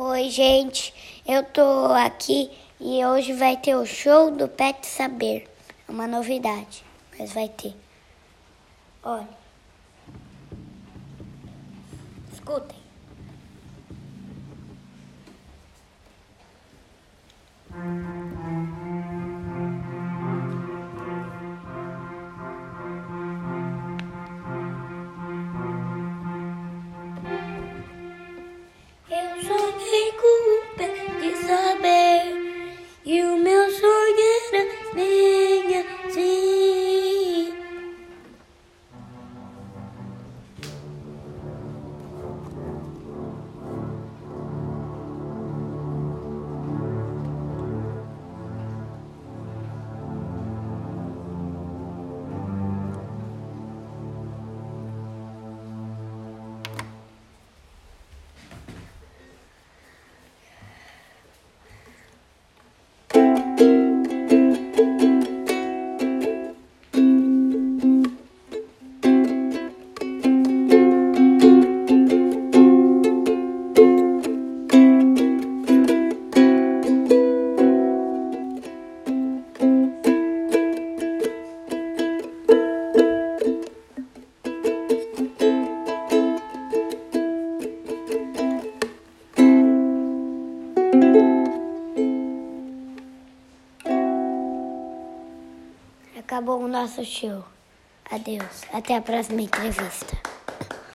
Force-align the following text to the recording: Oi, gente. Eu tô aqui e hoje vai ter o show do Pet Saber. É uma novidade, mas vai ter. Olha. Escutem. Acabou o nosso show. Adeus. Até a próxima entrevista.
Oi, 0.00 0.30
gente. 0.30 0.94
Eu 1.26 1.42
tô 1.42 1.86
aqui 1.86 2.48
e 2.80 3.04
hoje 3.04 3.32
vai 3.32 3.56
ter 3.56 3.74
o 3.74 3.84
show 3.84 4.30
do 4.30 4.46
Pet 4.46 4.86
Saber. 4.86 5.50
É 5.88 5.90
uma 5.90 6.06
novidade, 6.06 6.84
mas 7.18 7.32
vai 7.32 7.48
ter. 7.48 7.74
Olha. 9.02 9.28
Escutem. 12.32 12.78
Acabou 96.28 96.60
o 96.62 96.68
nosso 96.68 97.02
show. 97.06 97.42
Adeus. 98.10 98.60
Até 98.70 98.96
a 98.96 99.00
próxima 99.00 99.40
entrevista. 99.40 100.27